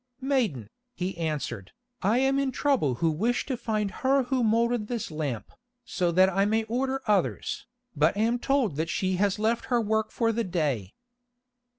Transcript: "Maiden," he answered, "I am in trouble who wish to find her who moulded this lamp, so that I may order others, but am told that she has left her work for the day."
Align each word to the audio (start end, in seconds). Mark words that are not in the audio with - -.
"Maiden," 0.19 0.67
he 0.95 1.15
answered, 1.15 1.73
"I 2.01 2.17
am 2.17 2.39
in 2.39 2.51
trouble 2.51 2.95
who 2.95 3.11
wish 3.11 3.45
to 3.45 3.55
find 3.55 3.91
her 4.01 4.23
who 4.23 4.43
moulded 4.43 4.87
this 4.87 5.11
lamp, 5.11 5.51
so 5.85 6.11
that 6.11 6.27
I 6.27 6.43
may 6.43 6.63
order 6.63 7.03
others, 7.05 7.67
but 7.95 8.17
am 8.17 8.39
told 8.39 8.77
that 8.77 8.89
she 8.89 9.17
has 9.17 9.37
left 9.37 9.65
her 9.65 9.79
work 9.79 10.09
for 10.09 10.31
the 10.31 10.43
day." 10.43 10.95